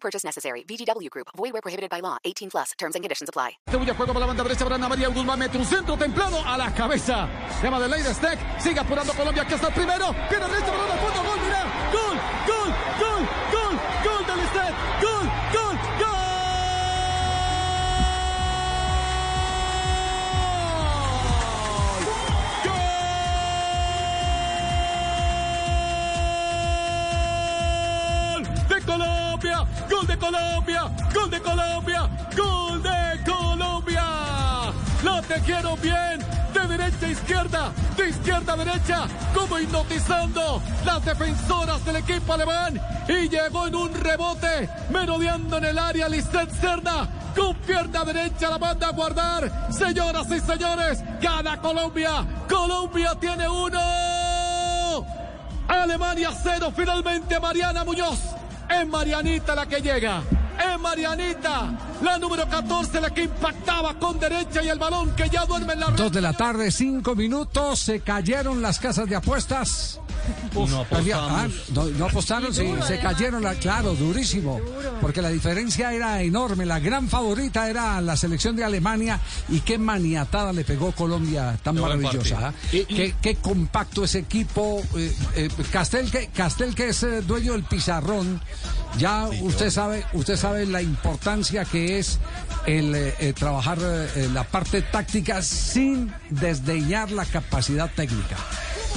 [0.00, 0.64] Purchase necessary.
[0.64, 1.28] VGW Group.
[1.36, 2.16] Void where prohibited by law.
[2.24, 2.72] 18 plus.
[2.78, 3.58] Terms and conditions apply.
[3.70, 6.56] Cebolla juego por la banda derecha para Ana María Udulma mete un centro templado a
[6.56, 7.28] la cabeza.
[7.62, 8.38] Llama de Leida Steck.
[8.60, 10.14] Sigue apurando Colombia que está el primero.
[10.30, 11.28] Viene derecha para el fondo.
[11.28, 11.90] Gol, mira.
[11.92, 12.07] Gol,
[29.98, 34.04] gol de Colombia, gol de Colombia, gol de Colombia.
[35.02, 36.20] La tejieron bien,
[36.54, 42.80] de derecha a izquierda, de izquierda a derecha, como hipnotizando las defensoras del equipo alemán.
[43.08, 47.08] Y llegó en un rebote, merodeando en el área Listet Cerna.
[47.34, 49.72] Con pierna derecha la manda a guardar.
[49.72, 52.24] Señoras y señores, gana Colombia.
[52.48, 53.78] Colombia tiene uno.
[55.68, 58.37] Alemania cero, finalmente Mariana Muñoz.
[58.68, 60.22] Es Marianita la que llega.
[60.58, 65.44] Es Marianita, la número 14, la que impactaba con derecha y el balón que ya
[65.46, 70.00] duerme en la Dos de la tarde, cinco minutos, se cayeron las casas de apuestas.
[70.54, 71.32] Uf, no apostamos.
[71.32, 74.60] ah, no, no apostaron, sí, se cayeron, la, claro, durísimo,
[75.00, 76.66] porque la diferencia era enorme.
[76.66, 81.76] La gran favorita era la selección de Alemania y qué maniatada le pegó Colombia tan
[81.80, 82.48] maravillosa.
[82.48, 82.52] ¿ah?
[82.70, 84.82] Qué, qué compacto ese equipo.
[84.96, 88.40] eh, eh, Castel, que, Castel, que es eh, dueño del pizarrón,
[88.96, 92.18] ya usted sabe, usted sabe la importancia que es
[92.66, 98.36] el eh, eh, trabajar eh, la parte táctica sin desdeñar la capacidad técnica.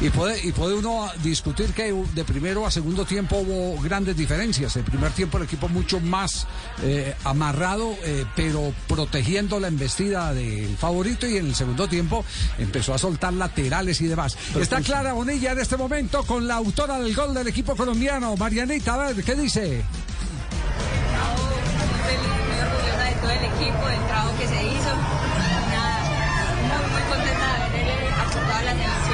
[0.00, 4.76] Y puede, y puede uno discutir que de primero a segundo tiempo hubo grandes diferencias.
[4.76, 6.46] El primer tiempo el equipo mucho más
[6.82, 11.26] eh, amarrado, eh, pero protegiendo la embestida del favorito.
[11.26, 12.24] Y en el segundo tiempo
[12.58, 14.36] empezó a soltar laterales y demás.
[14.58, 18.36] Está Clara Bonilla en este momento con la autora del gol del equipo colombiano.
[18.36, 19.84] Marianita, a ver, ¿qué dice?
[21.24, 24.90] muy feliz, muy orgullosa de todo el equipo, del trabajo que se hizo.
[25.70, 25.96] Nada,
[26.60, 29.13] muy, muy contenta de haber aportado a la selección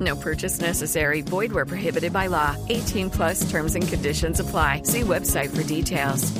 [0.00, 1.20] No purchase necessary.
[1.22, 2.56] Void where prohibited by law.
[2.68, 4.82] 18 plus terms and conditions apply.
[4.84, 6.32] See website for details.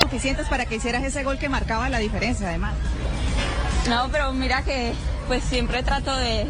[0.00, 2.74] suficientes para que hicieras ese gol que marcaba la diferencia, además.
[3.88, 4.92] No, pero mira que
[5.26, 6.46] pues siempre trato de,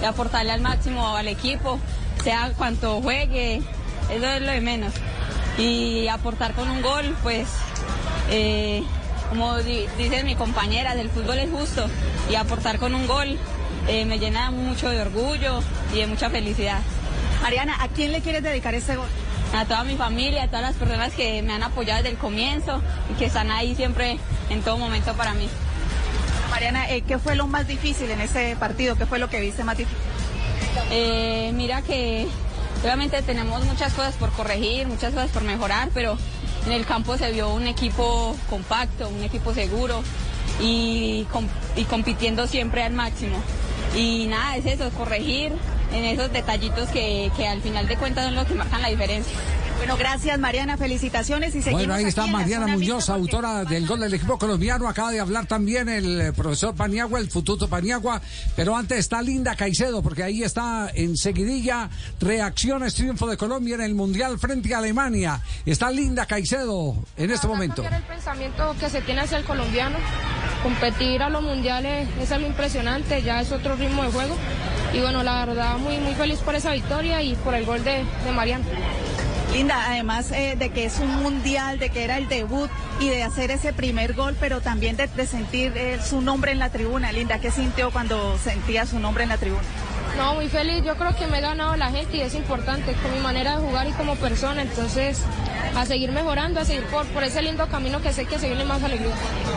[0.00, 1.80] de aportarle al máximo al equipo,
[2.22, 3.62] sea cuanto juegue,
[4.12, 4.92] eso es lo de menos.
[5.58, 7.48] Y aportar con un gol, pues,
[8.30, 8.84] eh,
[9.28, 11.86] como di- dice mi compañera, del fútbol es justo.
[12.30, 13.38] Y aportar con un gol
[13.88, 15.60] eh, me llena mucho de orgullo
[15.94, 16.78] y de mucha felicidad.
[17.42, 19.08] Mariana, ¿a quién le quieres dedicar ese gol?
[19.52, 22.80] a toda mi familia, a todas las personas que me han apoyado desde el comienzo
[23.12, 24.16] y que están ahí siempre
[24.48, 25.48] en todo momento para mí.
[26.50, 28.94] Mariana, eh, ¿qué fue lo más difícil en ese partido?
[28.94, 29.98] ¿Qué fue lo que viste más difícil?
[30.92, 32.28] Eh, mira que
[32.84, 36.16] obviamente tenemos muchas cosas por corregir, muchas cosas por mejorar, pero
[36.66, 40.00] en el campo se vio un equipo compacto, un equipo seguro
[40.60, 43.36] y, com- y compitiendo siempre al máximo.
[43.96, 45.52] Y nada, es eso, corregir
[45.92, 49.36] en esos detallitos que, que al final de cuentas son los que marcan la diferencia.
[49.80, 54.00] Bueno, gracias Mariana, felicitaciones y seguimos Bueno, ahí está aquí Mariana Muñoz, autora del gol
[54.00, 54.86] del equipo colombiano.
[54.86, 58.20] Acaba de hablar también el profesor Paniagua, el futuro Paniagua.
[58.54, 61.88] Pero antes está Linda Caicedo, porque ahí está enseguidilla
[62.20, 65.40] reacciones, triunfo de Colombia en el Mundial frente a Alemania.
[65.64, 67.82] Está Linda Caicedo en este momento.
[67.82, 69.96] el pensamiento que se tiene hacia el colombiano.
[70.62, 74.36] Competir a los mundiales es algo impresionante, ya es otro ritmo de juego.
[74.92, 78.04] Y bueno, la verdad, muy, muy feliz por esa victoria y por el gol de,
[78.34, 78.64] Mariano.
[79.54, 82.70] Linda, además eh, de que es un mundial, de que era el debut
[83.00, 86.58] y de hacer ese primer gol, pero también de, de sentir eh, su nombre en
[86.58, 87.10] la tribuna.
[87.10, 89.62] Linda, ¿qué sintió cuando sentía su nombre en la tribuna?
[90.16, 90.82] No, muy feliz.
[90.84, 93.66] Yo creo que me he ganado la gente y es importante con mi manera de
[93.66, 94.62] jugar y como persona.
[94.62, 95.22] Entonces,
[95.76, 98.64] a seguir mejorando, a seguir por, por ese lindo camino que sé que se viene
[98.64, 99.14] más alegría.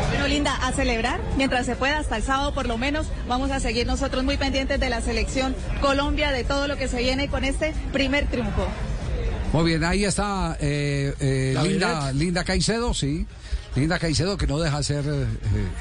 [0.09, 3.07] Bueno, Linda, a celebrar mientras se pueda, hasta el sábado por lo menos.
[3.27, 6.99] Vamos a seguir nosotros muy pendientes de la selección Colombia, de todo lo que se
[6.99, 8.67] viene con este primer triunfo.
[9.51, 13.27] Muy bien, ahí está eh, eh, Linda, Linda Caicedo, sí.
[13.75, 15.03] Linda Caicedo que no deja ser...
[15.07, 15.25] eh,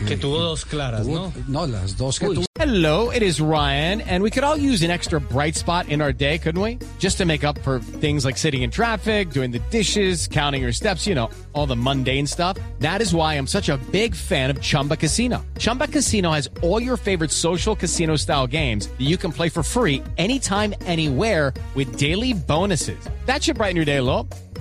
[0.06, 1.66] Que eh, tuvo dos claras, tuvo- ¿no?
[1.66, 2.44] No, las dos que tuvo.
[2.58, 6.12] Hello, it is Ryan, and we could all use an extra bright spot in our
[6.12, 6.78] day, couldn't we?
[6.98, 10.72] Just to make up for things like sitting in traffic, doing the dishes, counting your
[10.72, 12.56] steps, you know, all the mundane stuff.
[12.78, 15.44] That is why I'm such a big fan of Chumba Casino.
[15.58, 19.62] Chumba Casino has all your favorite social casino style games that you can play for
[19.64, 22.96] free anytime, anywhere with daily bonuses.
[23.26, 24.28] That should brighten your day a little.